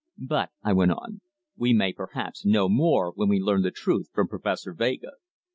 But," 0.17 0.49
I 0.63 0.73
went 0.73 0.93
on, 0.93 1.21
"we 1.55 1.73
may 1.73 1.93
perhaps 1.93 2.43
know 2.43 2.67
more 2.67 3.11
when 3.15 3.29
we 3.29 3.37
learn 3.39 3.61
the 3.61 3.69
truth 3.69 4.09
from 4.11 4.27
Professor 4.29 4.73
Vega." 4.73 5.11